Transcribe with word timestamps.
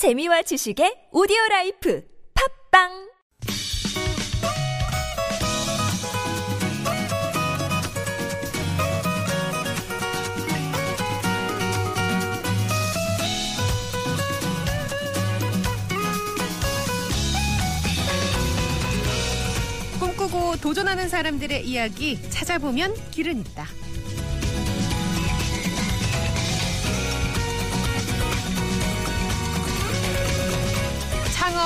재미와 0.00 0.40
지식의 0.40 1.08
오디오 1.12 1.36
라이프 1.50 2.02
팝빵 2.70 2.88
꿈꾸고 20.00 20.56
도전하는 20.62 21.10
사람들의 21.10 21.66
이야기 21.66 22.18
찾아보면 22.30 22.94
길은 23.10 23.38
있다. 23.40 23.66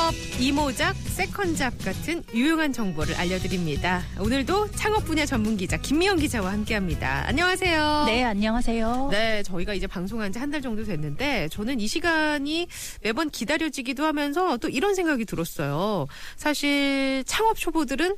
창업, 0.04 0.14
이모작, 0.38 0.94
세컨잡 0.96 1.78
같은 1.82 2.22
유용한 2.34 2.74
정보를 2.74 3.14
알려드립니다. 3.14 4.02
오늘도 4.20 4.72
창업 4.72 5.06
분야 5.06 5.24
전문 5.24 5.56
기자 5.56 5.78
김미영 5.78 6.18
기자와 6.18 6.52
함께합니다. 6.52 7.24
안녕하세요. 7.26 8.02
네, 8.06 8.22
안녕하세요. 8.22 9.08
네, 9.10 9.42
저희가 9.44 9.72
이제 9.72 9.86
방송한 9.86 10.30
지 10.32 10.38
한 10.38 10.50
달 10.50 10.60
정도 10.60 10.84
됐는데 10.84 11.48
저는 11.48 11.80
이 11.80 11.86
시간이 11.86 12.68
매번 13.00 13.30
기다려지기도 13.30 14.04
하면서 14.04 14.58
또 14.58 14.68
이런 14.68 14.94
생각이 14.94 15.24
들었어요. 15.24 16.06
사실 16.36 17.24
창업 17.26 17.56
초보들은 17.56 18.14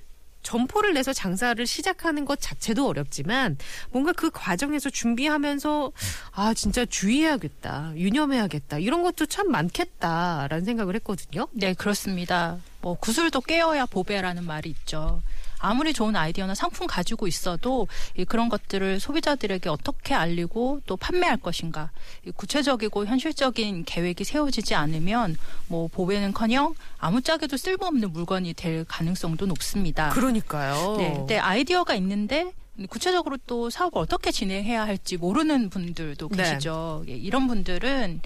점포를 0.47 0.95
내서 0.95 1.13
장사를 1.13 1.67
시작하는 1.67 2.25
것 2.25 2.41
자체도 2.41 2.87
어렵지만 2.87 3.59
뭔가 3.91 4.13
그 4.13 4.31
과정에서 4.31 4.91
준비하면서 4.91 5.91
아 6.31 6.55
진짜 6.55 6.85
주의해야겠다 6.85 7.95
유념해야겠다 7.97 8.79
이런 8.79 9.03
것도 9.03 9.27
참 9.27 9.51
많겠다라는 9.51 10.65
생각을 10.65 10.95
했거든요. 10.97 11.49
네, 11.51 11.75
그렇습니다. 11.75 12.59
뭐 12.81 12.97
구슬도 12.97 13.41
깨어야 13.41 13.87
보배라는 13.87 14.45
말이 14.45 14.71
있죠. 14.71 15.21
아무리 15.59 15.93
좋은 15.93 16.17
아이디어나 16.17 16.55
상품 16.55 16.87
가지고 16.87 17.27
있어도 17.27 17.89
이 18.17 18.25
그런 18.25 18.49
것들을 18.49 19.01
소비자들에게 19.01 19.69
어떻게 19.69 20.15
알리고 20.15 20.81
또 20.87 20.97
판매할 20.97 21.37
것인가 21.37 21.91
이 22.27 22.31
구체적이고 22.31 23.07
현실적인 23.07 23.85
계획이 23.85 24.25
세워지지 24.25 24.75
않으면 24.75 25.37
뭐 25.69 25.89
보배는커녕 25.89 26.75
아무짝에도 26.99 27.57
쓸모없는 27.57 28.13
물건이 28.13 28.55
될 28.55 28.85
가능성도 28.85 29.47
높습니다. 29.47 30.11
그러니까요. 30.11 30.97
네, 30.99 31.15
근데 31.15 31.39
아이디어가 31.39 31.95
있는데 31.95 32.53
구체적으로 32.89 33.37
또 33.47 33.71
사업을 33.71 34.01
어떻게 34.01 34.31
진행해야 34.31 34.87
할지 34.87 35.17
모르는 35.17 35.71
분들도 35.71 36.29
네. 36.31 36.37
계시죠. 36.43 37.05
예, 37.09 37.13
이런 37.13 37.47
분들은 37.47 38.21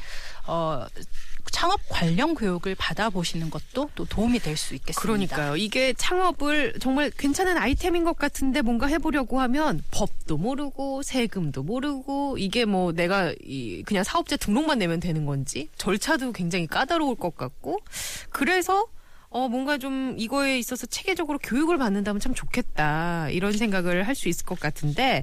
어 0.47 0.87
창업 1.53 1.81
관련 1.89 2.35
교육을 2.35 2.75
받아보시는 2.75 3.51
것도 3.51 3.91
또 3.95 4.05
도움이 4.05 4.39
될 4.41 4.57
수 4.57 4.75
있겠습니다. 4.75 5.01
그러니까요. 5.01 5.57
이게 5.57 5.93
창업을 5.95 6.75
정말 6.81 7.11
괜찮은 7.11 7.57
아이템인 7.57 8.05
것 8.05 8.17
같은데 8.19 8.63
뭔가 8.63 8.87
해보려고 8.87 9.41
하면 9.41 9.83
법도 9.91 10.37
모르고 10.37 11.03
세금도 11.03 11.63
모르고 11.63 12.37
이게 12.39 12.65
뭐 12.65 12.93
내가 12.93 13.33
이 13.43 13.83
그냥 13.87 14.05
사업자 14.05 14.37
등록만 14.37 14.79
내면 14.79 15.01
되는 15.01 15.25
건지 15.27 15.71
절차도 15.77 16.33
굉장히 16.33 16.67
까다로울 16.67 17.17
것 17.17 17.37
같고 17.37 17.79
그래서 18.31 18.87
어 19.33 19.49
뭔가 19.49 19.79
좀 19.79 20.17
이거에 20.19 20.59
있어서 20.59 20.87
체계적으로 20.87 21.39
교육을 21.39 21.79
받는다면 21.79 22.19
참 22.21 22.35
좋겠다 22.35 23.31
이런 23.31 23.53
생각을 23.53 24.07
할 24.07 24.11
수 24.21 24.29
있을 24.29 24.45
것 24.45 24.59
같은데 24.59 25.23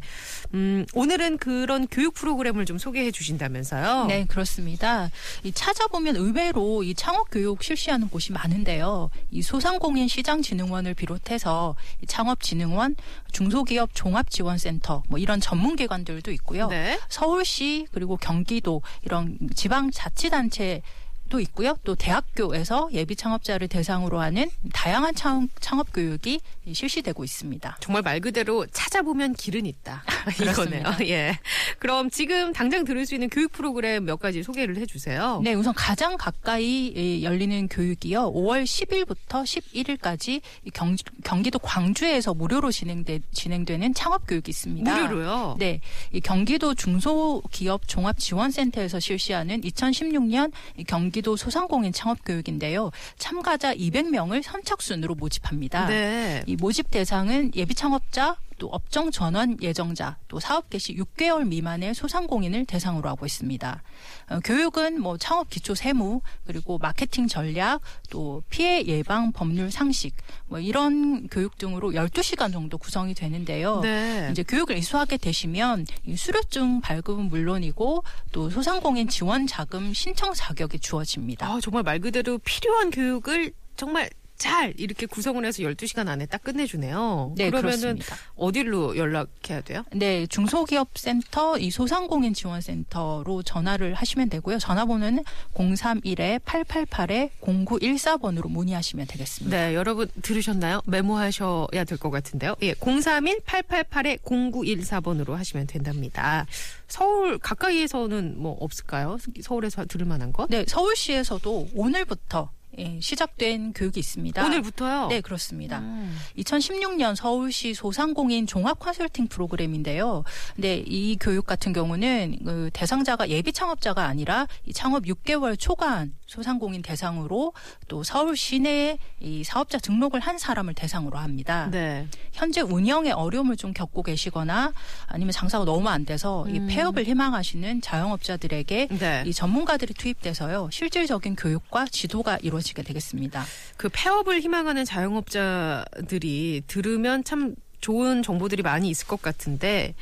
음 0.53 0.85
오늘은 0.93 1.37
그런 1.39 1.87
교육 1.87 2.13
프로그램을 2.13 2.65
좀 2.65 2.77
소개해 2.77 3.11
주신다면서요. 3.11 4.05
네, 4.07 4.25
그렇습니다. 4.25 5.11
이 5.43 5.51
찾아보면 5.51 6.15
의외로 6.15 6.83
이 6.83 6.95
창업 6.95 7.29
교육 7.29 7.61
실시하는 7.61 8.07
곳이 8.07 8.31
많은데요. 8.31 9.09
이 9.29 9.41
소상공인 9.41 10.07
시장진흥원을 10.07 10.93
비롯해서 10.93 11.75
이 12.01 12.07
창업진흥원, 12.07 12.95
중소기업 13.33 13.93
종합지원센터 13.93 15.03
뭐 15.09 15.19
이런 15.19 15.41
전문기관들도 15.41 16.31
있고요. 16.31 16.69
네. 16.69 16.97
서울시 17.09 17.87
그리고 17.91 18.15
경기도 18.15 18.81
이런 19.03 19.37
지방자치단체 19.53 20.81
도 21.27 21.39
있고요. 21.41 21.77
또 21.83 21.95
대학교에서 21.95 22.89
예비 22.93 23.15
창업자를 23.15 23.67
대상으로 23.67 24.19
하는 24.19 24.49
다양한 24.73 25.13
창업, 25.15 25.49
창업 25.59 25.91
교육이 25.93 26.39
실시되고 26.71 27.23
있습니다. 27.23 27.77
정말 27.79 28.01
말 28.01 28.19
그대로 28.19 28.65
찾아보면 28.67 29.33
길은 29.33 29.65
있다. 29.65 30.03
이거네요. 30.41 30.83
예. 31.07 31.37
그럼 31.79 32.09
지금 32.09 32.53
당장 32.53 32.83
들을 32.85 33.05
수 33.05 33.13
있는 33.13 33.29
교육 33.29 33.51
프로그램 33.51 34.05
몇 34.05 34.19
가지 34.19 34.43
소개를 34.43 34.77
해주세요. 34.77 35.41
네, 35.43 35.53
우선 35.53 35.73
가장 35.73 36.17
가까이 36.17 36.93
예, 36.95 37.23
열리는 37.23 37.67
교육이요. 37.67 38.33
5월 38.33 38.63
10일부터 38.63 39.43
11일까지 39.43 40.41
경, 40.73 40.95
경기도 41.23 41.59
광주에서 41.59 42.33
무료로 42.33 42.71
진행되, 42.71 43.19
진행되는 43.31 43.93
창업 43.93 44.27
교육이 44.27 44.49
있습니다. 44.49 44.95
무료로요. 44.95 45.55
네, 45.59 45.81
이 46.11 46.19
경기도 46.19 46.73
중소기업 46.73 47.87
종합지원센터에서 47.87 48.99
실시하는 48.99 49.61
2016년 49.61 50.51
이 50.77 50.83
경기도 51.17 51.35
소상공인 51.35 51.91
창업 51.93 52.19
교육인데요. 52.25 52.91
참가자 53.17 53.73
200명을 53.73 54.43
선착순으로 54.43 55.15
모집합니다. 55.15 55.87
네. 55.87 56.43
이 56.45 56.55
모집 56.55 56.91
대상은 56.91 57.51
예비 57.55 57.73
창업자, 57.73 58.37
또 58.57 58.67
업종 58.67 59.11
전환 59.11 59.57
예정자, 59.61 60.17
또 60.27 60.39
사업 60.39 60.69
개시 60.69 60.95
6개월 60.95 61.47
미만의 61.47 61.93
소상공인을 61.93 62.65
대상으로 62.65 63.09
하고 63.09 63.25
있습니다. 63.25 63.83
어, 64.29 64.39
교육은 64.43 65.01
뭐 65.01 65.17
창업 65.17 65.49
기초 65.49 65.75
세무, 65.75 66.21
그리고 66.45 66.77
마케팅 66.77 67.27
전략, 67.27 67.81
또 68.09 68.43
피해 68.49 68.83
예방 68.85 69.31
법률 69.31 69.71
상식, 69.71 70.15
뭐 70.47 70.59
이런 70.59 71.27
교육 71.27 71.57
등으로 71.57 71.91
12시간 71.91 72.51
정도 72.51 72.77
구성이 72.77 73.13
되는데요. 73.13 73.81
네. 73.81 74.29
이제 74.31 74.43
교육을 74.43 74.77
이수하게 74.77 75.17
되시면 75.17 75.85
이 76.05 76.15
수료증 76.15 76.81
발급은 76.81 77.25
물론이고 77.25 78.03
또 78.31 78.49
소상공인 78.49 79.07
지원 79.07 79.47
자금 79.47 79.93
신청 79.93 80.33
자격이 80.33 80.79
주어집니다. 80.79 81.47
아, 81.47 81.59
정말 81.61 81.83
말 81.83 81.99
그대로 81.99 82.37
필요한 82.39 82.91
교육을 82.91 83.51
정말 83.75 84.09
잘 84.37 84.73
이렇게 84.77 85.05
구성을 85.05 85.43
해서 85.43 85.63
12시간 85.63 86.07
안에 86.07 86.27
딱 86.27 86.41
끝내주네요. 86.43 87.33
네, 87.35 87.49
그러면은 87.49 87.97
그렇습니다. 87.97 88.15
어디로 88.35 88.95
연락해야 88.97 89.61
돼요? 89.61 89.83
네, 89.93 90.27
중소기업센터 90.27 91.57
이 91.57 91.71
소상공인 91.71 92.33
지원센터로 92.33 93.43
전화를 93.43 93.93
하시면 93.95 94.29
되고요. 94.29 94.59
전화번호는 94.59 95.23
031-888-0914번으로 95.55 98.49
문의하시면 98.49 99.07
되겠습니다. 99.07 99.57
네, 99.57 99.73
여러분 99.75 100.07
들으셨나요? 100.21 100.81
메모하셔야 100.85 101.83
될 101.85 101.97
것 101.97 102.11
같은데요. 102.11 102.55
예, 102.61 102.73
031-888-0914번으로 102.75 105.33
하시면 105.33 105.65
된답니다. 105.67 106.45
서울 106.87 107.37
가까이에서는 107.39 108.35
뭐 108.37 108.55
없을까요? 108.59 109.17
서울에서 109.41 109.85
들을 109.85 110.05
만한 110.05 110.31
것? 110.31 110.47
네, 110.49 110.63
서울시에서도 110.67 111.69
오늘부터 111.73 112.51
예, 112.79 112.99
시작된 113.01 113.73
교육이 113.73 113.99
있습니다. 113.99 114.45
오늘부터요? 114.45 115.07
네, 115.07 115.21
그렇습니다. 115.21 115.79
음. 115.79 116.15
2016년 116.37 117.15
서울시 117.15 117.73
소상공인 117.73 118.45
종합 118.45 118.79
컨설팅 118.79 119.27
프로그램인데요. 119.27 120.23
근데 120.55 120.83
이 120.85 121.17
교육 121.19 121.47
같은 121.47 121.73
경우는 121.73 122.37
그 122.45 122.69
대상자가 122.73 123.29
예비 123.29 123.51
창업자가 123.51 124.05
아니라 124.05 124.47
이 124.65 124.73
창업 124.73 125.05
6개월 125.05 125.59
초과한 125.59 126.13
소상공인 126.27 126.81
대상으로 126.83 127.53
또 127.87 128.03
서울 128.03 128.37
시내에 128.37 128.99
이 129.21 129.43
사업자 129.43 129.79
등록을 129.79 130.19
한 130.19 130.37
사람을 130.37 130.75
대상으로 130.75 131.17
합니다. 131.17 131.69
네. 131.71 132.07
현재 132.33 132.61
운영에 132.61 133.11
어려움을 133.11 133.57
좀 133.57 133.73
겪고 133.73 134.03
계시거나 134.03 134.73
아니면 135.07 135.31
장사가 135.31 135.65
너무 135.65 135.89
안 135.89 136.05
돼서 136.05 136.45
이 136.49 136.59
음. 136.59 136.67
폐업을 136.67 137.05
희망하시는 137.05 137.81
자영업자들에게 137.81 138.87
네. 138.99 139.23
이 139.25 139.33
전문가들이 139.33 139.93
투입돼서요 139.93 140.69
실질적인 140.71 141.35
교육과 141.35 141.87
지도가 141.87 142.37
이루어지 142.41 142.66
게 142.75 142.83
되겠습니다. 142.83 143.45
그 143.77 143.89
폐업을 143.91 144.41
희망하는 144.41 144.85
자영업자들이 144.85 146.63
들으면 146.67 147.23
참 147.23 147.55
좋은 147.79 148.23
정보들이 148.23 148.63
많이 148.63 148.89
있을 148.89 149.07
것 149.07 149.21
같은데 149.21 149.93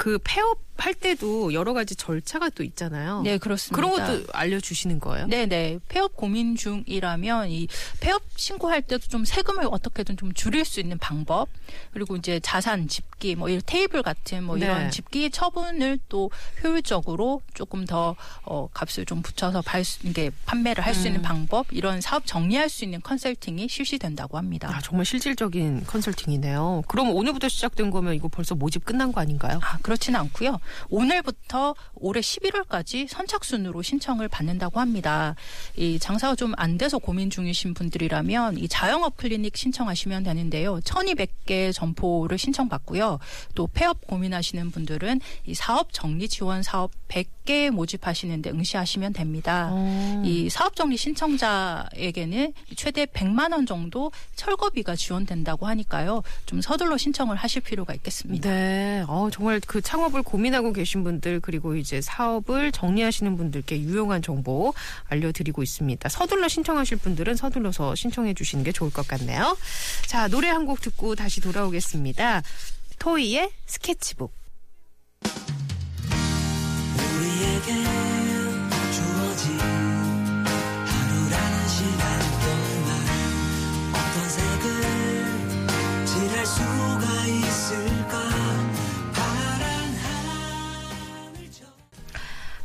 그 0.00 0.18
폐업할 0.24 0.94
때도 0.94 1.52
여러 1.52 1.74
가지 1.74 1.94
절차가 1.94 2.48
또 2.48 2.62
있잖아요. 2.62 3.20
네 3.20 3.36
그렇습니다. 3.36 3.76
그런 3.76 3.90
것도 3.90 4.24
알려주시는 4.32 4.98
거예요? 4.98 5.26
네 5.26 5.44
네 5.46 5.78
폐업 5.88 6.16
고민 6.16 6.56
중이라면 6.56 7.50
이 7.50 7.68
폐업 8.00 8.22
신고할 8.34 8.80
때도 8.80 9.08
좀 9.08 9.26
세금을 9.26 9.68
어떻게든 9.70 10.16
좀 10.16 10.32
줄일 10.32 10.64
수 10.64 10.80
있는 10.80 10.96
방법 10.96 11.48
그리고 11.92 12.16
이제 12.16 12.40
자산 12.40 12.88
집기 12.88 13.34
뭐 13.36 13.50
이런 13.50 13.60
테이블 13.66 14.02
같은 14.02 14.42
뭐 14.44 14.56
네. 14.56 14.64
이런 14.64 14.90
집기 14.90 15.30
처분을 15.30 15.98
또 16.08 16.30
효율적으로 16.64 17.42
조금 17.52 17.84
더 17.84 18.16
어, 18.44 18.68
값을 18.72 19.04
좀 19.04 19.20
붙여서 19.20 19.60
발 19.60 19.84
수, 19.84 19.98
이게 20.06 20.30
판매를 20.46 20.82
할수 20.82 21.08
있는 21.08 21.20
음. 21.20 21.22
방법 21.22 21.66
이런 21.72 22.00
사업 22.00 22.24
정리할 22.24 22.70
수 22.70 22.84
있는 22.84 23.02
컨설팅이 23.02 23.68
실시된다고 23.68 24.38
합니다. 24.38 24.70
아, 24.74 24.80
정말 24.80 25.04
실질적인 25.04 25.84
컨설팅이네요. 25.86 26.84
그럼 26.88 27.10
오늘부터 27.10 27.50
시작된 27.50 27.90
거면 27.90 28.14
이거 28.14 28.28
벌써 28.28 28.54
모집 28.54 28.86
끝난 28.86 29.12
거 29.12 29.20
아닌가요? 29.20 29.60
아, 29.62 29.76
그렇지는 29.90 30.20
않고요. 30.20 30.60
오늘부터 30.88 31.74
올해 31.94 32.20
11월까지 32.20 33.08
선착순으로 33.08 33.82
신청을 33.82 34.28
받는다고 34.28 34.78
합니다. 34.78 35.34
이 35.76 35.98
장사가 35.98 36.36
좀 36.36 36.50
안 36.56 36.76
돼서 36.78 36.98
고민 36.98 37.30
중이신 37.30 37.74
분들이라면 37.74 38.58
이 38.58 38.68
자영업 38.68 39.16
클리닉 39.16 39.56
신청하시면 39.56 40.24
되는데요. 40.24 40.78
1200개 40.80 41.72
점포를 41.72 42.38
신청받고요. 42.38 43.18
또 43.54 43.66
폐업 43.66 44.06
고민하시는 44.06 44.70
분들은 44.70 45.20
이 45.46 45.54
사업 45.54 45.92
정리 45.92 46.28
지원 46.28 46.62
사업 46.62 46.90
100 47.08 47.39
개 47.50 47.68
모집하시는데 47.70 48.50
응시하시면 48.50 49.12
됩니다. 49.12 49.70
어. 49.72 50.22
이 50.24 50.48
사업 50.48 50.76
정리 50.76 50.96
신청자에게는 50.96 52.52
최대 52.76 53.06
100만 53.06 53.52
원 53.52 53.66
정도 53.66 54.12
철거비가 54.36 54.94
지원된다고 54.94 55.66
하니까요. 55.66 56.22
좀 56.46 56.60
서둘러 56.60 56.96
신청을 56.96 57.34
하실 57.34 57.60
필요가 57.62 57.92
있겠습니다. 57.94 58.48
네. 58.48 59.04
어, 59.08 59.30
정말 59.32 59.60
그 59.66 59.80
창업을 59.80 60.22
고민하고 60.22 60.72
계신 60.72 61.02
분들 61.02 61.40
그리고 61.40 61.74
이제 61.74 62.00
사업을 62.00 62.70
정리하시는 62.70 63.36
분들께 63.36 63.80
유용한 63.80 64.22
정보 64.22 64.72
알려드리고 65.08 65.64
있습니다. 65.64 66.08
서둘러 66.08 66.46
신청하실 66.46 66.98
분들은 66.98 67.34
서둘러서 67.34 67.96
신청해 67.96 68.34
주시는 68.34 68.62
게 68.62 68.70
좋을 68.70 68.92
것 68.92 69.08
같네요. 69.08 69.56
자, 70.06 70.28
노래 70.28 70.48
한 70.48 70.60
곡 70.60 70.82
듣고 70.82 71.14
다시 71.16 71.40
돌아오겠습니다. 71.40 72.42
토이의 73.00 73.50
스케치북. 73.66 74.39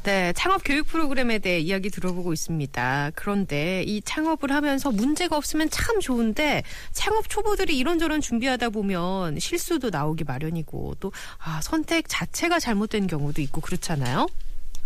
네, 0.06 0.34
창업 0.34 0.62
교육 0.64 0.86
프로그램에 0.86 1.40
대해 1.40 1.58
이야기 1.58 1.90
들어보고 1.90 2.32
있습니다. 2.32 3.12
그런데 3.16 3.82
이 3.88 4.04
창업을 4.04 4.52
하면서 4.52 4.92
문제가 4.92 5.36
없으면 5.36 5.72
참 5.72 6.00
좋은데 6.00 6.62
창업 6.92 7.28
초보들이 7.28 7.76
이런저런 7.76 8.22
준비하다 8.22 8.70
보면 8.70 9.40
실수도 9.40 9.90
나오기 9.90 10.24
마련이고 10.24 10.98
또 11.00 11.12
아, 11.40 11.60
선택 11.64 12.06
자체가 12.08 12.60
잘못된 12.60 13.08
경우도 13.08 13.42
있고 13.42 13.62
그렇잖아요. 13.62 14.28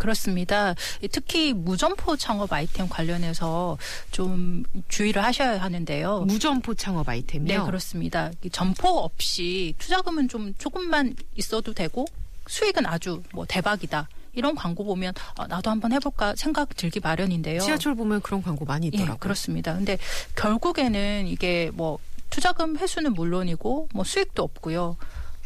그렇습니다. 0.00 0.74
특히 1.12 1.52
무점포 1.52 2.16
창업 2.16 2.52
아이템 2.52 2.88
관련해서 2.88 3.76
좀 4.10 4.64
주의를 4.88 5.22
하셔야 5.22 5.60
하는데요. 5.60 6.20
무점포 6.22 6.74
창업 6.74 7.06
네, 7.06 7.12
아이템이요. 7.12 7.66
그렇습니다. 7.66 8.30
이 8.42 8.50
점포 8.50 8.88
없이 8.88 9.74
투자금은 9.78 10.28
좀 10.28 10.54
조금만 10.58 11.14
있어도 11.36 11.74
되고 11.74 12.06
수익은 12.48 12.86
아주 12.86 13.22
뭐 13.32 13.44
대박이다. 13.46 14.08
이런 14.32 14.54
광고 14.54 14.84
보면 14.84 15.12
어, 15.38 15.46
나도 15.46 15.70
한번 15.70 15.92
해볼까 15.92 16.34
생각 16.36 16.74
들기 16.76 17.00
마련인데요. 17.00 17.60
지하철 17.60 17.94
보면 17.94 18.22
그런 18.22 18.42
광고 18.42 18.64
많이 18.64 18.86
예, 18.86 18.88
있더라고요. 18.88 19.18
그렇습니다. 19.18 19.74
근데 19.74 19.98
결국에는 20.36 21.26
이게 21.26 21.70
뭐 21.74 21.98
투자금 22.30 22.78
회수는 22.78 23.12
물론이고 23.12 23.88
뭐 23.92 24.04
수익도 24.04 24.42
없고요. 24.42 24.96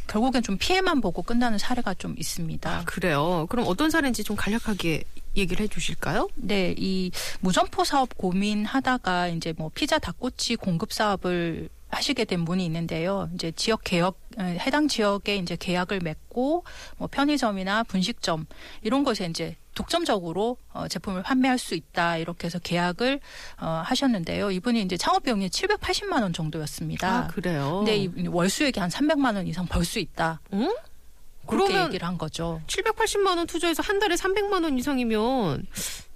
결국엔 0.07 0.43
좀 0.43 0.57
피해만 0.59 1.01
보고 1.01 1.23
끝나는 1.23 1.59
사례가 1.59 1.95
좀 1.95 2.15
있습니다. 2.19 2.71
아, 2.71 2.85
그래요. 2.85 3.47
그럼 3.49 3.67
어떤 3.69 3.91
사례인지 3.91 4.25
좀 4.25 4.37
간략하게 4.37 5.05
얘기를 5.37 5.65
해주실까요? 5.65 6.29
네, 6.37 6.75
이 6.79 7.11
무점포 7.41 7.85
사업 7.85 8.17
고민하다가 8.17 9.29
이제 9.29 9.53
뭐 9.57 9.71
피자 9.75 9.99
닭꼬치 9.99 10.57
공급 10.57 10.93
사업을 10.93 11.69
하시게 11.89 12.25
된 12.25 12.45
분이 12.45 12.65
있는데요. 12.67 13.29
이제 13.35 13.53
지역 13.53 13.83
개혁 13.85 14.19
에, 14.39 14.59
해당 14.59 14.89
지역에 14.89 15.37
이제 15.37 15.57
계약을 15.57 16.01
맺고 16.01 16.65
뭐 16.99 17.09
편의점이나 17.09 17.85
분식점 17.85 18.47
이런 18.83 19.05
곳에 19.05 19.27
이제 19.27 19.57
독점적으로 19.75 20.57
어, 20.73 20.89
제품을 20.89 21.23
판매할 21.23 21.59
수 21.59 21.75
있다 21.75 22.17
이렇게 22.17 22.47
해서 22.47 22.59
계약을 22.59 23.21
어, 23.61 23.83
하셨는데요. 23.85 24.51
이분이 24.51 24.83
이제 24.83 24.97
창업 24.97 25.25
비용이 25.25 25.49
780만 25.49 26.23
원 26.23 26.33
정도였습니다. 26.33 27.09
아, 27.09 27.27
그래요. 27.29 27.79
근데 27.85 27.97
이 27.97 28.27
월수익이 28.29 28.79
한 28.81 28.89
300만 28.89 29.37
원 29.37 29.47
이상 29.47 29.67
벌 29.67 29.85
수 29.85 29.99
있다. 29.99 30.41
응? 30.55 30.75
그렇게 31.47 31.79
얘기를 31.85 32.09
한 32.09 32.17
거죠. 32.17 32.63
780만 32.69 33.37
원 33.37 33.47
투자해서 33.47 33.83
한 33.83 33.99
달에 33.99 34.15
300만 34.15 34.65
원 34.65 34.79
이상이면 34.79 35.67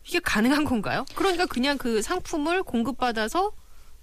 이게 0.07 0.21
가능한 0.21 0.65
건가요? 0.65 1.05
그러니까 1.15 1.45
그냥 1.45 1.77
그 1.77 2.01
상품을 2.01 2.63
공급받아서 2.63 3.53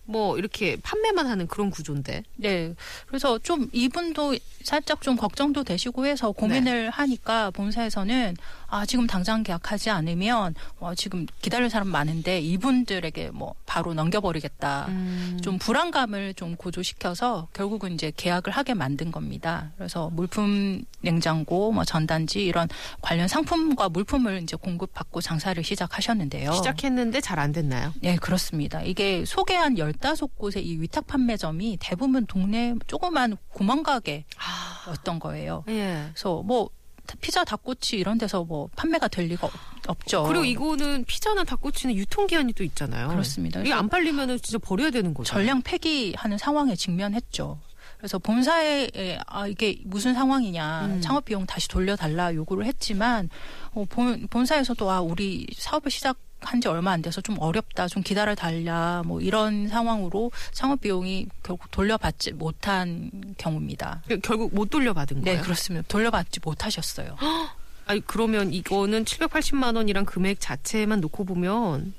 뭐 0.07 0.37
이렇게 0.37 0.77
판매만 0.83 1.25
하는 1.25 1.47
그런 1.47 1.71
구조인데. 1.71 2.21
네. 2.35 2.75
그래서 3.07 3.39
좀 3.39 3.69
이분도 3.73 4.35
살짝 4.63 5.01
좀 5.01 5.15
걱정도 5.15 5.63
되시고 5.63 6.05
해서 6.05 6.31
고민을 6.31 6.91
하니까 6.91 7.49
본사에서는 7.49 8.37
아, 8.75 8.85
지금 8.85 9.07
당장 9.07 9.41
계약하지 9.41 9.89
않으면 9.89 10.53
와, 10.79 10.93
지금 10.95 11.25
기다릴 11.41 11.69
사람 11.69 11.87
많은데 11.87 12.41
이분들에게 12.41 13.29
뭐 13.31 13.55
바로 13.65 13.93
넘겨버리겠다. 13.93 14.87
음. 14.89 15.39
좀 15.41 15.57
불안감을 15.57 16.33
좀 16.33 16.57
고조시켜서 16.57 17.47
결국은 17.53 17.93
이제 17.93 18.11
계약을 18.17 18.51
하게 18.51 18.73
만든 18.73 19.11
겁니다. 19.11 19.71
그래서 19.77 20.09
물품 20.11 20.83
냉장고, 20.99 21.71
뭐 21.71 21.85
전단지 21.85 22.43
이런 22.45 22.67
관련 23.01 23.29
상품과 23.29 23.87
물품을 23.87 24.41
이제 24.43 24.57
공급받고 24.57 25.21
장사를 25.21 25.63
시작하셨는데요. 25.63 26.51
시작했는데 26.51 27.21
잘 27.21 27.35
안 27.35 27.51
됐나요? 27.51 27.93
네, 28.01 28.15
그렇습니다. 28.15 28.81
이게 28.81 29.23
소개한 29.25 29.75
15곳의 29.75 30.65
이 30.65 30.79
위탁 30.81 31.05
판매점이 31.05 31.77
대부분 31.81 32.25
동네 32.25 32.73
조그만 32.87 33.35
구멍가게였던 33.49 35.19
거예요. 35.19 35.63
예. 35.67 36.07
그래서 36.13 36.41
뭐 36.43 36.69
피자 37.21 37.43
닭꼬치 37.43 37.97
이런 37.97 38.17
데서 38.17 38.43
뭐 38.43 38.69
판매가 38.75 39.07
될 39.07 39.27
리가 39.27 39.47
없, 39.47 39.53
없죠. 39.87 40.23
그리고 40.23 40.45
이거는 40.45 41.05
피자나 41.05 41.43
닭꼬치는 41.43 41.95
유통기한이 41.95 42.53
또 42.53 42.63
있잖아요. 42.63 43.07
그렇습니다. 43.09 43.61
이게 43.61 43.73
안 43.73 43.89
팔리면은 43.89 44.39
진짜 44.41 44.57
버려야 44.57 44.91
되는 44.91 45.13
거죠. 45.13 45.33
전량 45.33 45.61
폐기하는 45.61 46.37
상황에 46.37 46.75
직면했죠. 46.75 47.59
그래서 47.97 48.19
본사에 48.19 49.19
아 49.25 49.47
이게 49.47 49.79
무슨 49.85 50.13
상황이냐 50.13 50.85
음. 50.85 51.01
창업 51.01 51.25
비용 51.25 51.45
다시 51.45 51.67
돌려달라 51.67 52.33
요구를 52.33 52.65
했지만 52.65 53.29
어, 53.71 53.85
본, 53.89 54.27
본사에서도 54.27 54.91
아 54.91 55.01
우리 55.01 55.47
사업을 55.55 55.89
시작 55.89 56.17
한지 56.45 56.67
얼마 56.67 56.91
안 56.91 57.01
돼서 57.01 57.21
좀 57.21 57.37
어렵다 57.39 57.87
좀 57.87 58.03
기다려 58.03 58.35
달라 58.35 59.01
뭐 59.05 59.19
이런 59.21 59.67
상황으로 59.67 60.31
창업 60.51 60.81
비용이 60.81 61.27
결국 61.43 61.69
돌려받지 61.71 62.31
못한 62.33 63.11
경우입니다. 63.37 64.01
그- 64.07 64.19
결국 64.19 64.53
못 64.55 64.69
돌려받은 64.69 65.21
네 65.21 65.31
거예요. 65.31 65.41
그렇습니다. 65.43 65.85
돌려받지 65.87 66.39
못하셨어요. 66.43 67.17
아니 67.87 67.99
그러면 68.05 68.51
이거는 68.53 69.05
780만 69.05 69.75
원이란 69.75 70.05
금액 70.05 70.39
자체만 70.39 71.01
놓고 71.01 71.23
보면 71.25 71.93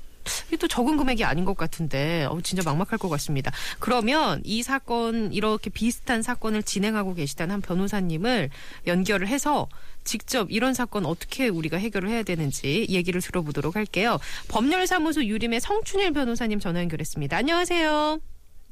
이게 0.47 0.57
또 0.57 0.67
적은 0.67 0.97
금액이 0.97 1.23
아닌 1.23 1.45
것 1.45 1.57
같은데 1.57 2.25
어, 2.25 2.39
진짜 2.41 2.63
막막할 2.63 2.97
것 2.97 3.09
같습니다. 3.09 3.51
그러면 3.79 4.41
이 4.43 4.63
사건 4.63 5.31
이렇게 5.33 5.69
비슷한 5.69 6.21
사건을 6.21 6.63
진행하고 6.63 7.13
계시다는 7.13 7.53
한 7.55 7.61
변호사님을 7.61 8.49
연결을 8.87 9.27
해서 9.27 9.67
직접 10.03 10.49
이런 10.49 10.73
사건 10.73 11.05
어떻게 11.05 11.47
우리가 11.47 11.77
해결을 11.77 12.09
해야 12.09 12.23
되는지 12.23 12.87
얘기를 12.89 13.21
들어보도록 13.21 13.75
할게요. 13.75 14.19
법률사무소 14.47 15.25
유림의 15.25 15.59
성춘일 15.59 16.13
변호사님 16.13 16.59
전화 16.59 16.79
연결했습니다. 16.79 17.35
안녕하세요. 17.35 18.19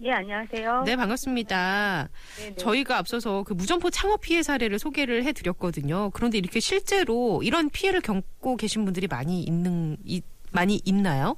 예, 0.03 0.11
안녕하세요. 0.11 0.83
네 0.85 0.97
반갑습니다. 0.97 2.09
네네. 2.37 2.55
저희가 2.57 2.97
앞서서 2.97 3.43
그 3.43 3.53
무점포 3.53 3.89
창업 3.91 4.21
피해 4.21 4.43
사례를 4.43 4.77
소개를 4.77 5.23
해드렸거든요. 5.23 6.09
그런데 6.13 6.37
이렇게 6.37 6.59
실제로 6.59 7.41
이런 7.43 7.69
피해를 7.69 8.01
겪고 8.01 8.57
계신 8.57 8.83
분들이 8.83 9.07
많이 9.07 9.41
있는 9.43 9.95
이, 10.03 10.21
많이 10.55 10.81
있나요? 10.85 11.35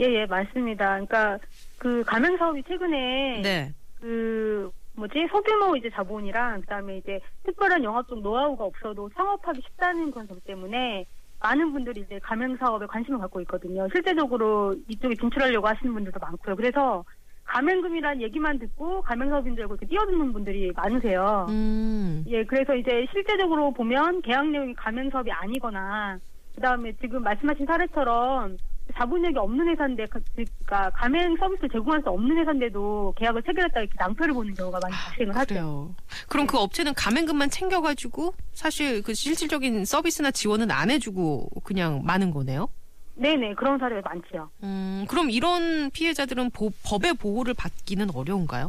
예, 0.00 0.04
예, 0.04 0.26
맞습니다. 0.26 0.90
그러니까 0.92 1.38
그 1.78 2.02
가맹 2.04 2.36
사업이 2.38 2.62
최근에 2.66 3.42
네. 3.42 3.74
그 4.00 4.70
뭐지 4.94 5.26
소규모 5.30 5.76
이제 5.76 5.90
자본이랑 5.90 6.62
그다음에 6.62 6.98
이제 6.98 7.20
특별한 7.44 7.82
영업적 7.84 8.20
노하우가 8.20 8.64
없어도 8.64 9.10
창업하기 9.14 9.60
쉽다는 9.62 10.10
그런 10.10 10.28
점 10.28 10.40
때문에 10.46 11.06
많은 11.40 11.72
분들이 11.72 12.00
이제 12.00 12.18
가맹 12.22 12.56
사업에 12.56 12.86
관심을 12.86 13.18
갖고 13.18 13.40
있거든요. 13.42 13.86
실제적으로 13.92 14.74
이쪽에 14.88 15.14
진출하려고 15.16 15.66
하시는 15.66 15.92
분들도 15.92 16.18
많고요. 16.18 16.56
그래서 16.56 17.04
가맹금이라는 17.44 18.22
얘기만 18.22 18.58
듣고 18.58 19.02
가맹 19.02 19.28
사업인 19.28 19.54
줄 19.54 19.62
알고 19.62 19.74
이렇게 19.74 19.86
뛰어드는 19.86 20.32
분들이 20.32 20.72
많으세요. 20.74 21.46
음. 21.48 22.24
예, 22.26 22.44
그래서 22.44 22.74
이제 22.74 23.06
실제적으로 23.12 23.70
보면 23.72 24.22
계약 24.22 24.48
내용이 24.48 24.74
가맹 24.74 25.10
사업이 25.10 25.30
아니거나 25.30 26.18
그다음에 26.56 26.92
지금 27.00 27.22
말씀하신 27.22 27.66
사례처럼 27.66 28.56
자본력이 28.96 29.36
없는 29.38 29.68
회사인데 29.68 30.06
그- 30.06 30.20
그러니까 30.34 30.90
가맹 30.90 31.36
서비스를 31.36 31.68
제공할 31.70 32.00
수 32.02 32.08
없는 32.08 32.36
회사인데도 32.38 33.14
계약을 33.18 33.42
체결했다 33.42 33.80
이렇게 33.80 33.94
낭패를 33.98 34.32
보는 34.34 34.54
경우가 34.54 34.78
많이 34.82 34.94
발생을 34.94 35.36
하죠. 35.36 35.46
그래요. 35.48 35.94
그럼 36.28 36.46
그 36.46 36.56
업체는 36.58 36.94
가맹금만 36.94 37.50
챙겨가지고 37.50 38.34
사실 38.52 39.02
그 39.02 39.12
실질적인 39.12 39.84
서비스나 39.84 40.30
지원은 40.30 40.70
안 40.70 40.90
해주고 40.90 41.48
그냥 41.64 42.02
많은 42.04 42.30
거네요. 42.30 42.68
네네 43.16 43.54
그런 43.54 43.78
사례가 43.78 44.08
많지요. 44.08 44.50
음, 44.62 45.04
그럼 45.08 45.30
이런 45.30 45.90
피해자들은 45.90 46.50
보- 46.50 46.70
법의 46.84 47.14
보호를 47.14 47.54
받기는 47.54 48.08
어려운가요? 48.14 48.68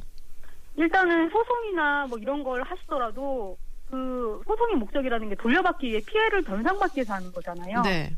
일단은 0.78 1.30
소송이나 1.30 2.08
뭐 2.08 2.18
이런 2.18 2.44
걸 2.44 2.64
하시더라도 2.64 3.58
그 3.90 4.42
소송의 4.46 4.76
목적이라는 4.76 5.30
게 5.30 5.36
돌려받기 5.36 5.88
위해 5.88 6.02
피해를 6.06 6.42
변상받기 6.42 6.98
위해서 6.98 7.14
하는 7.14 7.32
거잖아요. 7.32 7.82
네. 7.84 8.12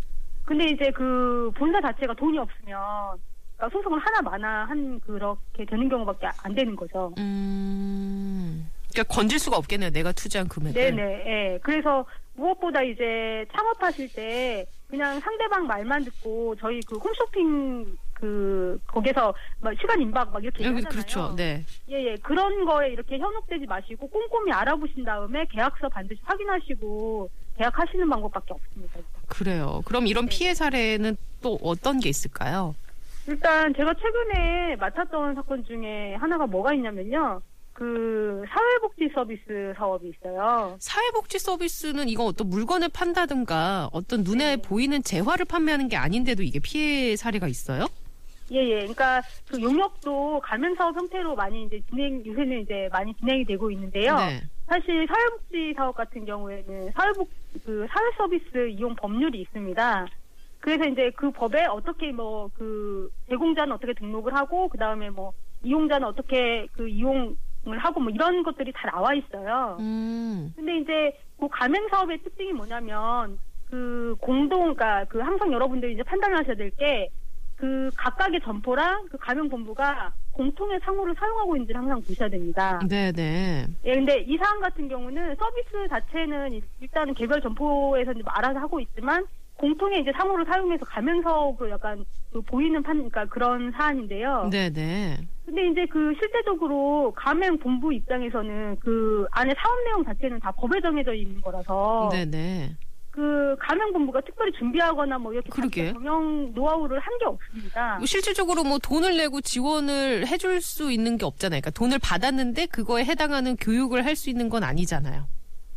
근데 0.46 0.66
이제 0.66 0.92
그 0.92 1.52
본사 1.56 1.80
자체가 1.80 2.14
돈이 2.16 2.38
없으면 2.40 2.80
그러니까 3.56 3.78
소송을 3.78 4.00
하나 4.00 4.22
마나 4.22 4.66
한 4.66 5.00
그렇게 5.02 5.66
되는 5.66 5.88
경우밖에 5.88 6.28
안 6.44 6.56
되는 6.56 6.76
거죠. 6.76 7.14
음. 7.20 8.68
그러니까 8.92 9.14
건질 9.14 9.38
수가 9.38 9.58
없겠네요. 9.58 9.92
내가 9.92 10.12
투자한 10.12 10.48
금액을. 10.48 10.74
네네. 10.74 11.04
예. 11.28 11.60
그래서 11.62 12.06
무엇보다 12.34 12.82
이제 12.82 13.46
창업하실 13.54 14.14
때 14.14 14.66
그냥 14.90 15.20
상대방 15.20 15.68
말만 15.68 16.04
듣고 16.06 16.56
저희 16.56 16.80
그 16.88 16.98
홈쇼핑 16.98 17.96
그 18.20 18.80
거기서 18.88 19.34
막 19.62 19.74
시간 19.80 20.02
임박 20.02 20.32
막 20.32 20.44
이렇게 20.44 20.64
여기. 20.66 20.82
그렇죠. 20.84 21.34
네. 21.36 21.64
예예. 21.90 22.18
그런 22.22 22.66
거에 22.66 22.90
이렇게 22.90 23.18
현혹되지 23.18 23.66
마시고 23.66 24.08
꼼꼼히 24.08 24.52
알아보신 24.52 25.06
다음에 25.06 25.46
계약서 25.52 25.88
반드시 25.90 26.20
확인하시고 26.24 27.30
계약하시는 27.58 28.10
방법밖에 28.10 28.54
없습니다. 28.54 28.94
일단. 28.98 29.12
그래요. 29.28 29.82
그럼 29.86 30.08
이런 30.08 30.26
네. 30.26 30.38
피해 30.38 30.54
사례는 30.54 31.16
또 31.42 31.58
어떤 31.64 32.00
게 32.00 32.10
있을까요? 32.10 32.76
일단 33.28 33.74
제가 33.76 33.94
최근에 33.94 34.76
맡았던 34.78 35.36
사건 35.36 35.64
중에 35.66 36.16
하나가 36.16 36.46
뭐가 36.46 36.74
있냐면요. 36.74 37.42
그 37.74 38.44
사회복지 38.50 39.10
서비스 39.16 39.74
사업이 39.78 40.10
있어요. 40.10 40.76
사회복지 40.80 41.40
서비스는 41.40 42.10
이건 42.10 42.26
어떤 42.28 42.50
물건을 42.50 42.90
판다든가 42.90 43.90
어떤 43.94 44.24
눈에 44.24 44.58
네. 44.58 44.62
보이는 44.62 45.02
재화를 45.02 45.46
판매하는 45.46 45.88
게 45.88 45.96
아닌데도 45.96 46.44
이게 46.44 46.60
피해 46.60 47.16
사례가 47.16 47.48
있어요? 47.48 47.88
예 48.52 48.58
예. 48.64 48.80
그러니까 48.80 49.22
그 49.48 49.62
용역도 49.62 50.42
가맹 50.44 50.76
사업 50.76 50.96
형태로 50.96 51.36
많이 51.36 51.64
이제 51.64 51.80
진행 51.90 52.24
요새는 52.26 52.62
이제 52.62 52.90
많이 52.92 53.14
진행이 53.16 53.46
되고 53.46 53.70
있는데요. 53.72 54.16
네. 54.16 54.42
사실 54.68 55.08
사회복지 55.08 55.74
사업 55.76 55.96
같은 55.96 56.26
경우에는 56.26 56.92
사회복 56.92 57.30
그 57.66 57.88
사회 57.90 58.12
서비스 58.18 58.70
이용 58.70 58.96
법률이 58.96 59.42
있습니다. 59.42 60.08
그래서 60.60 60.86
이제 60.86 61.10
그 61.16 61.32
법에 61.32 61.66
어떻게 61.66 62.12
뭐 62.12 62.50
그 62.58 63.10
제공자는 63.30 63.74
어떻게 63.74 63.94
등록을 63.94 64.36
하고 64.36 64.68
그 64.68 64.78
다음에 64.78 65.10
뭐 65.10 65.34
이용자는 65.64 66.08
어떻게 66.08 66.68
그 66.74 66.88
이용을 66.88 67.36
하고 67.78 68.00
뭐 68.00 68.12
이런 68.12 68.44
것들이 68.44 68.72
다 68.74 68.90
나와 68.92 69.14
있어요. 69.14 69.78
음. 69.80 70.52
근데 70.56 70.78
이제 70.78 71.18
그 71.40 71.48
가맹 71.50 71.88
사업의 71.90 72.20
특징이 72.24 72.52
뭐냐면 72.54 73.40
그 73.70 74.16
공동, 74.20 74.74
그러니까 74.74 75.06
그 75.06 75.20
항상 75.20 75.52
여러분들이 75.54 75.94
이제 75.94 76.04
판단하셔야 76.04 76.56
될게 76.56 77.10
그 77.60 77.90
각각의 77.98 78.40
점포랑 78.46 79.08
그 79.12 79.18
가맹 79.18 79.50
본부가 79.50 80.14
공통의 80.32 80.80
상호를 80.84 81.14
사용하고 81.20 81.58
있는지를 81.58 81.82
항상 81.82 82.02
보셔야 82.02 82.30
됩니다. 82.30 82.80
네네. 82.88 83.66
예, 83.84 83.94
근데 83.96 84.20
이 84.22 84.38
사안 84.38 84.62
같은 84.62 84.88
경우는 84.88 85.36
서비스 85.36 85.88
자체는 85.90 86.54
일- 86.54 86.62
일단은 86.80 87.14
개별 87.16 87.42
점포에서 87.42 88.14
뭐 88.14 88.24
알아서 88.28 88.60
하고 88.60 88.80
있지만 88.80 89.26
공통의 89.58 90.00
이제 90.02 90.12
상호를 90.18 90.46
사용해서 90.46 90.86
가맹 90.86 91.22
사업으로 91.22 91.70
약간 91.72 92.06
그 92.32 92.40
보이는 92.42 92.82
판, 92.82 92.96
그러니까 93.10 93.26
그런 93.26 93.72
사안인데요. 93.74 94.48
네네. 94.50 95.18
근데 95.46 95.68
이제 95.68 95.86
그 95.88 96.14
실제적으로 96.18 97.12
가맹 97.18 97.58
본부 97.60 97.92
입장에서는 97.92 98.78
그 98.80 99.26
안에 99.32 99.54
사업 99.58 99.84
내용 99.84 100.06
자체는 100.06 100.40
다 100.40 100.52
법에 100.52 100.80
정해져 100.80 101.14
있는 101.14 101.42
거라서 101.42 102.08
네네. 102.12 102.78
그 103.20 103.56
가맹 103.60 103.92
본부가 103.92 104.22
특별히 104.22 104.50
준비하거나 104.54 105.18
뭐 105.18 105.34
이렇게 105.34 105.50
그러게. 105.50 105.92
경영 105.92 106.54
노하우를 106.54 107.00
한 107.00 107.20
게 107.20 107.26
없습니다. 107.26 107.98
뭐 107.98 108.06
실질적으로 108.06 108.64
뭐 108.64 108.78
돈을 108.80 109.18
내고 109.18 109.42
지원을 109.42 110.26
해줄 110.26 110.62
수 110.62 110.90
있는 110.90 111.18
게 111.18 111.26
없잖아요. 111.26 111.60
그러니까 111.60 111.72
돈을 111.72 112.00
받았는데 112.00 112.68
그거에 112.68 113.04
해당하는 113.04 113.58
교육을 113.58 114.06
할 114.06 114.16
수 114.16 114.30
있는 114.30 114.48
건 114.48 114.64
아니잖아요. 114.64 115.28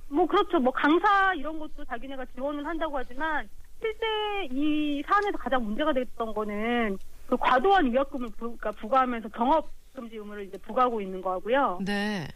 뭐 0.08 0.24
그렇죠. 0.26 0.60
뭐 0.60 0.72
강사 0.72 1.34
이런 1.34 1.58
것도 1.58 1.84
자기네가 1.84 2.24
지원을 2.36 2.64
한다고 2.64 2.96
하지만 2.98 3.48
실제 3.80 4.06
이 4.52 5.02
사안에서 5.08 5.36
가장 5.38 5.64
문제가 5.64 5.92
됐던 5.92 6.34
거는 6.34 6.96
그 7.26 7.36
과도한 7.36 7.92
위약금을 7.92 8.28
부, 8.36 8.56
그러니까 8.56 8.70
부과하면서 8.72 9.28
경업 9.30 9.68
금지 9.94 10.14
의무를 10.16 10.44
이제 10.46 10.56
부과하고 10.58 11.00
있는 11.00 11.20
거고요. 11.20 11.80
네. 11.84 12.28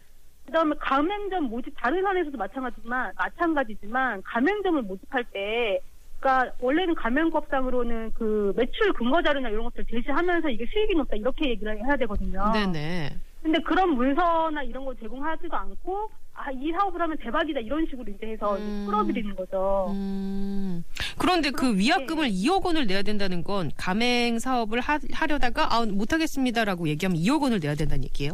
그다음에 0.47 0.75
가맹점 0.79 1.43
모집 1.45 1.73
다른 1.77 2.01
산에서도 2.01 2.37
마찬가지지만 2.37 3.11
마찬가지지만 3.17 4.21
가맹점을 4.23 4.81
모집할 4.83 5.23
때 5.25 5.79
그러니까 6.19 6.51
원래는 6.59 6.95
가맹법상으로는 6.95 8.13
그 8.13 8.53
매출 8.55 8.91
근거 8.93 9.21
자료나 9.21 9.49
이런 9.49 9.65
것들 9.65 9.85
제시하면서 9.85 10.49
이게 10.49 10.65
수익이 10.65 10.95
높다 10.95 11.15
이렇게 11.17 11.49
얘기를 11.49 11.77
해야 11.85 11.95
되거든요. 11.97 12.51
네네. 12.53 13.15
근데 13.43 13.59
그런 13.61 13.91
문서나 13.91 14.63
이런 14.63 14.83
거 14.85 14.95
제공하지도 14.95 15.55
않고 15.55 16.09
아 16.33 16.51
이 16.51 16.71
사업을 16.71 17.01
하면 17.01 17.17
대박이다 17.17 17.59
이런 17.59 17.85
식으로 17.89 18.05
이제 18.11 18.27
해서 18.27 18.55
음. 18.57 18.85
끌어들이는 18.87 19.35
거죠. 19.35 19.87
음. 19.91 20.83
그런데 21.17 21.51
그. 21.51 21.77
위약금을 21.77 22.29
2억 22.29 22.63
원을 22.65 22.87
내야 22.87 23.01
된다는 23.01 23.43
건 23.43 23.71
가맹 23.75 24.39
사업을 24.39 24.79
하, 24.79 24.99
하려다가 25.13 25.73
아 25.75 25.85
못하겠습니다라고 25.85 26.87
얘기하면 26.87 27.19
2억 27.21 27.41
원을 27.41 27.59
내야 27.59 27.75
된다는 27.75 28.03
얘기예요? 28.05 28.33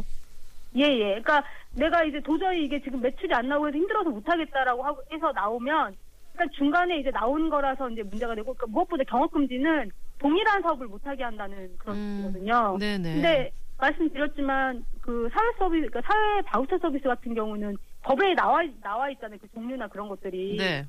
예 0.76 0.82
예. 0.84 1.20
그러니까 1.22 1.44
내가 1.76 2.04
이제 2.04 2.20
도저히 2.20 2.64
이게 2.64 2.80
지금 2.82 3.00
매출이 3.00 3.32
안 3.34 3.48
나오고 3.48 3.68
해서 3.68 3.76
힘들어서 3.76 4.10
못하겠다라고 4.10 4.82
하고 4.82 5.02
해서 5.12 5.32
나오면 5.32 5.96
그러니까 6.32 6.56
중간에 6.56 6.98
이제 6.98 7.10
나온 7.10 7.48
거라서 7.48 7.88
이제 7.90 8.02
문제가 8.02 8.34
되고 8.34 8.54
그러니까 8.54 8.66
무엇보다 8.68 9.04
경업 9.04 9.30
금지는 9.32 9.90
동일한 10.18 10.62
사업을 10.62 10.86
못하게 10.86 11.24
한다는 11.24 11.76
그런 11.78 11.96
음. 11.96 12.22
뜻이거든요. 12.22 12.78
네네. 12.78 13.14
근데 13.14 13.52
말씀드렸지만 13.78 14.84
그 15.00 15.28
사회 15.32 15.52
서비스, 15.58 15.88
그러니까 15.88 16.12
사회 16.12 16.42
바우처 16.42 16.78
서비스 16.78 17.04
같은 17.04 17.34
경우는 17.34 17.76
법에 18.02 18.34
나와 18.34 18.62
나와 18.82 19.10
있잖아요. 19.10 19.38
그 19.40 19.48
종류나 19.52 19.88
그런 19.88 20.08
것들이. 20.08 20.56
네. 20.56 20.86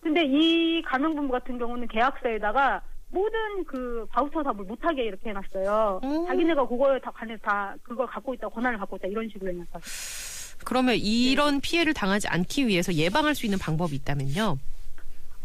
근데 0.00 0.22
이 0.24 0.82
가맹본부 0.82 1.32
같은 1.32 1.58
경우는 1.58 1.88
계약서에다가 1.88 2.82
모든 3.14 3.64
그 3.64 4.04
바우처 4.10 4.42
사업을 4.42 4.64
못하게 4.64 5.04
이렇게 5.04 5.30
해놨어요. 5.30 6.00
오. 6.02 6.26
자기네가 6.26 6.66
그거에 6.66 6.98
다 6.98 7.12
관해 7.12 7.36
다 7.36 7.74
그걸 7.82 8.06
갖고 8.08 8.34
있다 8.34 8.48
권한을 8.48 8.78
갖고 8.78 8.96
있다 8.96 9.06
이런 9.06 9.28
식으로 9.28 9.52
해놨어요. 9.52 9.80
그러면 10.64 10.94
네. 10.94 11.00
이런 11.00 11.60
피해를 11.60 11.94
당하지 11.94 12.26
않기 12.28 12.66
위해서 12.66 12.92
예방할 12.92 13.34
수 13.34 13.46
있는 13.46 13.58
방법이 13.58 13.94
있다면요? 13.96 14.58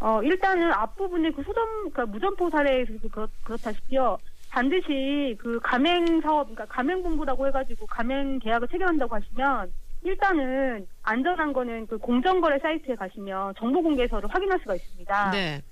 어 0.00 0.22
일단은 0.22 0.72
앞부분에 0.72 1.30
그 1.30 1.42
소점 1.44 1.64
그러니까 1.90 2.06
무점포 2.06 2.50
사례에서 2.50 2.92
그렇, 3.12 3.28
그렇다시피요. 3.44 4.18
반드시 4.50 5.36
그 5.38 5.60
가맹 5.62 6.20
사업, 6.22 6.48
그러니까 6.48 6.64
가맹본부라고 6.74 7.46
해가지고 7.46 7.86
가맹 7.86 8.40
계약을 8.40 8.66
체결한다고 8.66 9.14
하시면 9.14 9.72
일단은 10.02 10.86
안전한 11.02 11.52
거는 11.52 11.86
그 11.86 11.98
공정거래 11.98 12.58
사이트에 12.58 12.96
가시면 12.96 13.54
정보 13.56 13.80
공개서를 13.82 14.28
확인할 14.28 14.58
수가 14.60 14.74
있습니다. 14.74 15.30
네. 15.30 15.62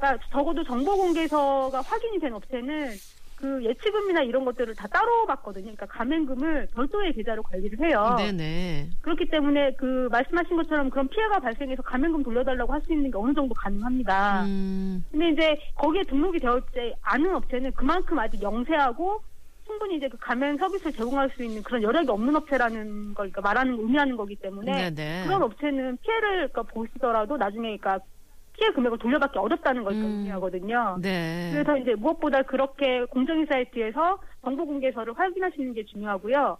그러니까 0.00 0.18
적어도 0.30 0.64
정보 0.64 0.96
공개서가 0.96 1.82
확인이 1.82 2.18
된 2.18 2.32
업체는 2.32 2.90
그 3.36 3.64
예치금이나 3.64 4.22
이런 4.22 4.44
것들을 4.44 4.74
다 4.74 4.86
따로 4.88 5.24
받거든요. 5.26 5.64
그러니까 5.74 5.86
가맹금을 5.86 6.68
별도의 6.74 7.14
계좌로 7.14 7.42
관리를 7.42 7.78
해요. 7.86 8.14
네네. 8.18 8.90
그렇기 9.00 9.26
때문에 9.30 9.72
그 9.78 10.08
말씀하신 10.10 10.56
것처럼 10.56 10.90
그런 10.90 11.08
피해가 11.08 11.38
발생해서 11.38 11.82
가맹금 11.82 12.22
돌려달라고 12.22 12.72
할 12.72 12.80
수 12.82 12.92
있는 12.92 13.10
게 13.10 13.16
어느 13.18 13.32
정도 13.34 13.54
가능합니다. 13.54 14.44
음, 14.44 15.04
근데 15.10 15.30
이제 15.30 15.56
거기에 15.74 16.02
등록이 16.04 16.38
되어 16.38 16.58
있지 16.58 16.94
않은 17.02 17.34
업체는 17.34 17.72
그만큼 17.72 18.18
아직 18.18 18.40
영세하고 18.42 19.22
충분히 19.66 19.96
이제 19.96 20.08
그 20.08 20.16
가맹 20.18 20.56
서비스를 20.56 20.92
제공할 20.92 21.30
수 21.36 21.42
있는 21.44 21.62
그런 21.62 21.82
여력이 21.82 22.10
없는 22.10 22.36
업체라는 22.36 23.14
걸 23.14 23.30
그러니까 23.30 23.40
말하는 23.42 23.78
의미하는 23.78 24.16
거기 24.16 24.34
때문에 24.36 24.90
네네. 24.90 25.24
그런 25.26 25.42
업체는 25.42 25.98
피해를 26.02 26.48
그러니까 26.48 26.62
보시더라도 26.62 27.36
나중에 27.36 27.76
그러니까 27.76 28.00
피해 28.60 28.70
금액을 28.72 28.98
돌려받기 28.98 29.38
어렵다는 29.38 29.82
걸 29.82 29.94
음. 29.94 30.04
의미하거든요. 30.04 30.98
네. 31.00 31.48
그래서 31.50 31.78
이제 31.78 31.94
무엇보다 31.94 32.42
그렇게 32.42 33.06
공정위 33.06 33.46
사이트에서 33.50 34.18
정보 34.44 34.66
공개서를 34.66 35.18
확인하시는 35.18 35.72
게 35.72 35.82
중요하고요. 35.86 36.58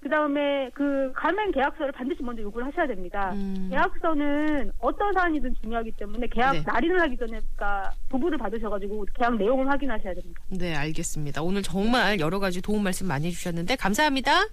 그 0.00 0.08
다음에 0.08 0.70
그 0.74 1.10
가맹 1.16 1.50
계약서를 1.50 1.90
반드시 1.90 2.22
먼저 2.22 2.42
요구를 2.42 2.66
하셔야 2.68 2.86
됩니다. 2.86 3.32
음, 3.32 3.68
계약서는 3.70 4.70
어떤 4.78 5.12
사안이든 5.12 5.54
중요하기 5.60 5.92
때문에 5.92 6.28
계약 6.28 6.52
네. 6.52 6.62
날인을 6.64 7.00
하기 7.00 7.16
전에 7.16 7.30
그러니까 7.40 7.90
도부를 8.10 8.38
받으셔가지고 8.38 9.06
계약 9.14 9.36
내용을 9.36 9.68
확인하셔야 9.68 10.14
됩니다. 10.14 10.40
네, 10.50 10.76
알겠습니다. 10.76 11.42
오늘 11.42 11.62
정말 11.62 12.20
여러 12.20 12.38
가지 12.38 12.60
도움 12.62 12.84
말씀 12.84 13.08
많이 13.08 13.26
해주셨는데 13.26 13.74
감사합니다. 13.76 14.44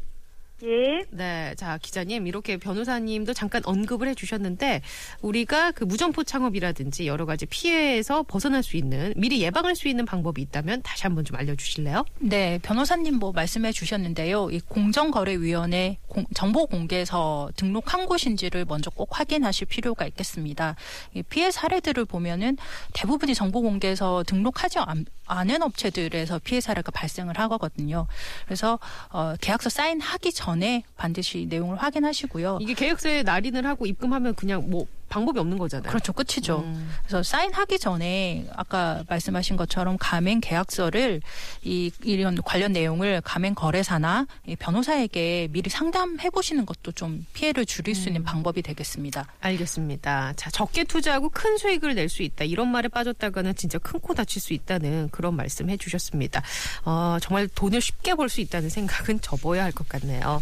예. 0.63 1.03
네, 1.09 1.53
자 1.57 1.77
기자님 1.77 2.27
이렇게 2.27 2.55
변호사님도 2.57 3.33
잠깐 3.33 3.61
언급을 3.65 4.07
해 4.07 4.15
주셨는데 4.15 4.81
우리가 5.21 5.71
그 5.71 5.83
무점포 5.83 6.23
창업이라든지 6.23 7.07
여러 7.07 7.25
가지 7.25 7.45
피해에서 7.45 8.23
벗어날 8.23 8.63
수 8.63 8.77
있는 8.77 9.13
미리 9.17 9.41
예방할 9.41 9.75
수 9.75 9.87
있는 9.89 10.05
방법이 10.05 10.41
있다면 10.41 10.81
다시 10.81 11.03
한번 11.03 11.25
좀 11.25 11.35
알려주실래요? 11.37 12.05
네, 12.19 12.59
변호사님 12.63 13.15
뭐 13.15 13.33
말씀해 13.33 13.73
주셨는데요. 13.73 14.49
이 14.49 14.59
공정거래위원회 14.61 15.97
공- 16.07 16.25
정보공개서 16.33 17.49
등록한 17.57 18.05
곳인지를 18.05 18.65
먼저 18.65 18.89
꼭 18.89 19.09
확인하실 19.19 19.67
필요가 19.67 20.05
있겠습니다. 20.07 20.75
이 21.13 21.21
피해 21.23 21.51
사례들을 21.51 22.05
보면은 22.05 22.57
대부분이 22.93 23.35
정보공개서 23.35 24.23
등록하지 24.25 24.79
않, 24.79 25.05
않은 25.25 25.61
업체들에서 25.61 26.39
피해 26.39 26.61
사례가 26.61 26.91
발생을 26.91 27.39
하거든요. 27.39 28.07
그래서 28.45 28.79
어, 29.09 29.35
계약서 29.41 29.69
사인하기 29.69 30.33
전에 30.33 30.83
반드시 30.97 31.47
내용을 31.49 31.77
확인하시고요. 31.77 32.59
이게 32.61 32.73
계약서에 32.73 33.23
날인을 33.23 33.65
하고 33.65 33.85
입금하면 33.85 34.35
그냥 34.35 34.69
뭐 34.69 34.85
방법이 35.15 35.39
없는 35.39 35.57
거잖아요. 35.57 35.89
그렇죠, 35.89 36.11
끝이죠. 36.13 36.59
음. 36.65 36.91
그래서 37.03 37.23
사인하기 37.23 37.79
전에 37.79 38.45
아까 38.55 39.03
말씀하신 39.07 39.55
것처럼 39.55 39.95
가맹 39.97 40.41
계약서를 40.41 41.21
이 41.63 41.89
이런 42.03 42.35
관련 42.43 42.73
내용을 42.73 43.21
가맹 43.21 43.55
거래사나 43.55 44.27
이 44.45 44.55
변호사에게 44.57 45.47
미리 45.51 45.69
상담해 45.69 46.29
보시는 46.29 46.65
것도 46.65 46.91
좀 46.91 47.25
피해를 47.33 47.65
줄일 47.65 47.95
수 47.95 48.09
있는 48.09 48.23
방법이 48.23 48.61
되겠습니다. 48.61 49.25
알겠습니다. 49.39 50.33
자, 50.35 50.49
적게 50.51 50.83
투자하고 50.83 51.29
큰 51.29 51.57
수익을 51.57 51.95
낼 51.95 52.09
수 52.09 52.21
있다. 52.21 52.43
이런 52.45 52.67
말에 52.71 52.87
빠졌다가는 52.87 53.55
진짜 53.55 53.79
큰 53.79 53.95
코 54.05 54.13
다칠 54.13 54.41
수 54.41 54.53
있다는 54.53 55.09
그런 55.11 55.35
말씀 55.35 55.69
해 55.69 55.77
주셨습니다. 55.77 56.43
어, 56.83 57.17
정말 57.21 57.47
돈을 57.47 57.79
쉽게 57.81 58.13
벌 58.15 58.27
수 58.29 58.41
있다는 58.41 58.69
생각은 58.69 59.21
접어야 59.21 59.63
할 59.63 59.71
것 59.71 59.87
같네요. 59.89 60.41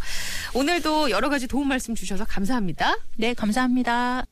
오늘도 0.54 1.12
여러 1.12 1.30
가지 1.30 1.48
도움 1.48 1.68
말씀 1.70 1.94
주셔서 1.96 2.26
감사합니다. 2.26 2.98
네, 3.16 3.34
감사합니다. 3.34 4.26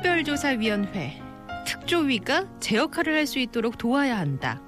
특별조사위원회 0.00 1.20
특조위가 1.66 2.46
제 2.58 2.76
역할을 2.76 3.14
할 3.14 3.26
수 3.26 3.38
있도록 3.38 3.76
도와야 3.76 4.18
한다. 4.18 4.62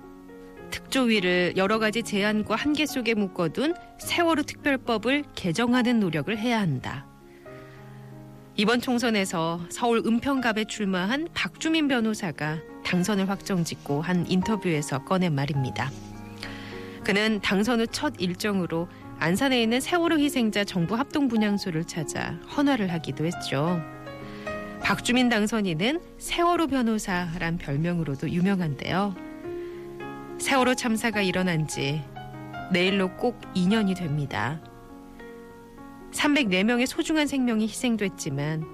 특조위를 0.71 1.55
여러 1.57 1.79
가지 1.79 2.03
제안과 2.03 2.55
한계 2.55 2.85
속에 2.85 3.15
묶어둔 3.15 3.75
세월호 3.99 4.43
특별법을 4.43 5.25
개정하는 5.35 6.01
노력을 6.01 6.37
해야 6.37 6.61
한다. 6.61 7.07
이번 8.57 8.81
총선에서 8.81 9.61
서울 9.71 10.03
은평갑에 10.05 10.65
출마한 10.67 11.29
박주민 11.33 11.89
변호사가 11.89 12.59
당선을 12.85 13.29
확정짓고 13.31 14.03
한 14.03 14.27
인터뷰에서 14.29 15.03
꺼낸 15.05 15.35
말입니다. 15.35 15.91
그는 17.05 17.41
당선 17.41 17.81
후 17.81 17.87
첫 17.87 18.15
일정으로 18.19 18.87
안산에 19.19 19.63
있는 19.63 19.81
세월호 19.81 20.19
희생자 20.19 20.65
정부 20.65 20.95
합동 20.97 21.29
분향소를 21.29 21.85
찾아 21.85 22.33
헌화를 22.55 22.93
하기도 22.93 23.25
했죠. 23.25 23.81
박주민 24.93 25.31
당선인은 25.31 26.03
세월호 26.19 26.67
변호사란 26.67 27.57
별명으로도 27.57 28.29
유명한데요. 28.29 29.15
세월호 30.37 30.75
참사가 30.75 31.23
일어난 31.23 31.67
지 31.67 32.05
내일로 32.73 33.17
꼭 33.17 33.41
2년이 33.55 33.97
됩니다. 33.97 34.61
304명의 36.11 36.85
소중한 36.85 37.27
생명이 37.27 37.69
희생됐지만 37.69 38.67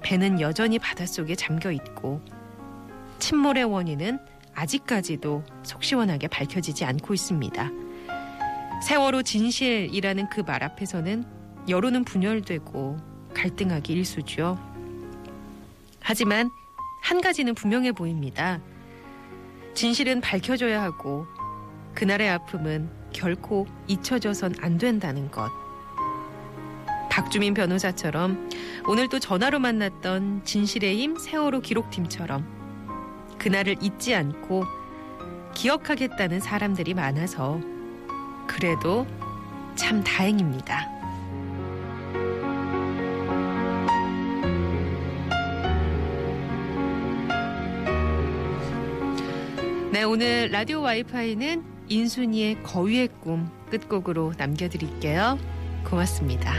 배는 0.00 0.40
여전히 0.40 0.78
바닷속에 0.78 1.34
잠겨 1.34 1.72
있고 1.72 2.20
침몰의 3.18 3.64
원인은 3.64 4.20
아직까지도 4.54 5.42
속 5.64 5.82
시원하게 5.82 6.28
밝혀지지 6.28 6.84
않고 6.84 7.14
있습니다. 7.14 7.70
세월호 8.86 9.24
진실이라는 9.24 10.28
그 10.28 10.42
말 10.42 10.62
앞에서는 10.62 11.24
여론은 11.68 12.04
분열되고 12.04 12.96
갈등하기 13.34 13.92
일쑤죠. 13.92 14.73
하지만 16.04 16.50
한 17.00 17.22
가지는 17.22 17.54
분명해 17.54 17.92
보입니다. 17.92 18.60
진실은 19.72 20.20
밝혀져야 20.20 20.82
하고 20.82 21.26
그날의 21.94 22.28
아픔은 22.28 22.90
결코 23.10 23.66
잊혀져선 23.86 24.56
안 24.60 24.76
된다는 24.76 25.30
것. 25.30 25.50
박주민 27.10 27.54
변호사처럼 27.54 28.50
오늘 28.86 29.08
또 29.08 29.18
전화로 29.18 29.60
만났던 29.60 30.44
진실의 30.44 30.98
힘 30.98 31.16
세월호 31.16 31.60
기록팀처럼 31.60 32.44
그날을 33.38 33.76
잊지 33.80 34.14
않고 34.14 34.64
기억하겠다는 35.54 36.40
사람들이 36.40 36.92
많아서 36.92 37.60
그래도 38.46 39.06
참 39.74 40.04
다행입니다. 40.04 40.93
네, 49.94 50.02
오늘 50.02 50.50
라디오 50.50 50.80
와이파이는 50.80 51.62
인순이의 51.88 52.64
거위의 52.64 53.10
꿈 53.20 53.48
끝곡으로 53.70 54.32
남겨드릴게요. 54.36 55.38
고맙습니다. 55.88 56.52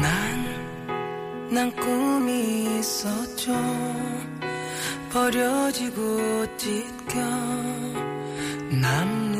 난, 0.00 1.50
난 1.52 1.74
꿈이 1.74 2.78
있었죠. 2.78 3.52
버려지고 5.12 6.56
찢겨 6.56 7.18
남루하여도 8.80 9.37